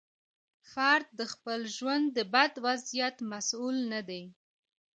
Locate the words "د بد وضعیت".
2.17-3.15